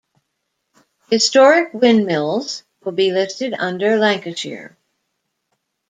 Historic 1.11 1.75
windmills 1.75 2.63
will 2.83 2.91
be 2.91 3.11
listed 3.11 3.53
under 3.53 3.97
Lancashire. 3.97 4.75